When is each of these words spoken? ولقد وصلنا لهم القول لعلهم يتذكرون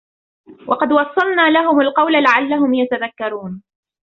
ولقد 0.67 0.91
وصلنا 0.91 1.51
لهم 1.51 1.81
القول 1.81 2.13
لعلهم 2.23 2.73
يتذكرون 2.73 3.63